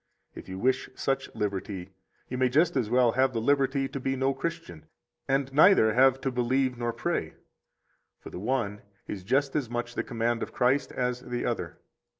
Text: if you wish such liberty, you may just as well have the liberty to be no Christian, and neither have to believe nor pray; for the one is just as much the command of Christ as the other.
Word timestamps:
if 0.33 0.49
you 0.49 0.57
wish 0.57 0.89
such 0.95 1.29
liberty, 1.35 1.91
you 2.27 2.35
may 2.35 2.49
just 2.49 2.75
as 2.75 2.89
well 2.89 3.11
have 3.11 3.33
the 3.33 3.39
liberty 3.39 3.87
to 3.87 3.99
be 3.99 4.15
no 4.15 4.33
Christian, 4.33 4.87
and 5.27 5.53
neither 5.53 5.93
have 5.93 6.19
to 6.21 6.31
believe 6.31 6.75
nor 6.75 6.91
pray; 6.91 7.35
for 8.19 8.31
the 8.31 8.39
one 8.39 8.81
is 9.07 9.23
just 9.23 9.55
as 9.55 9.69
much 9.69 9.93
the 9.93 10.03
command 10.03 10.41
of 10.41 10.53
Christ 10.53 10.91
as 10.91 11.19
the 11.21 11.45
other. 11.45 11.77